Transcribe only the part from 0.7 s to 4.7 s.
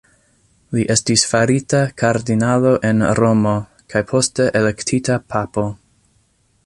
Li estis farita kardinalo en Romo, kaj poste